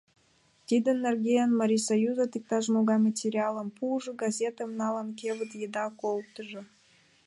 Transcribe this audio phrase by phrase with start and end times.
[0.67, 6.61] Тидын нерген Марисоюзат иктаж-могай материалым пуыжо, газетым налын, кевыт еда колтыжо.